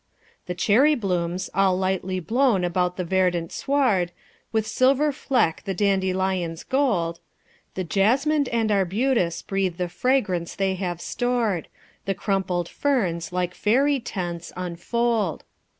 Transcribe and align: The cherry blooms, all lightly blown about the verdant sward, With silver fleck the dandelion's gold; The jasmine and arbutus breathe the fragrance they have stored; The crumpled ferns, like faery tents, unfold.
The 0.47 0.55
cherry 0.55 0.95
blooms, 0.95 1.47
all 1.53 1.77
lightly 1.77 2.19
blown 2.19 2.63
about 2.63 2.97
the 2.97 3.03
verdant 3.05 3.51
sward, 3.51 4.11
With 4.51 4.65
silver 4.65 5.11
fleck 5.11 5.61
the 5.63 5.75
dandelion's 5.75 6.63
gold; 6.63 7.19
The 7.75 7.83
jasmine 7.83 8.47
and 8.51 8.71
arbutus 8.71 9.43
breathe 9.43 9.77
the 9.77 9.89
fragrance 9.89 10.55
they 10.55 10.73
have 10.73 11.01
stored; 11.01 11.67
The 12.05 12.15
crumpled 12.15 12.67
ferns, 12.67 13.31
like 13.31 13.53
faery 13.53 13.99
tents, 13.99 14.51
unfold. 14.57 15.43